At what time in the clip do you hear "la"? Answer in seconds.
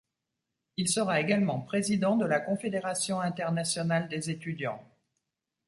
2.25-2.39